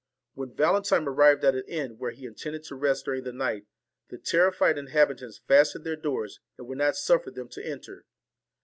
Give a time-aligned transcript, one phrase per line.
[0.33, 3.67] When Valentine arrived at an inn where VALEN he intended to rest during the night,
[4.09, 8.07] the terrified inhabitants fastened their doors, and would not suffer them to enter.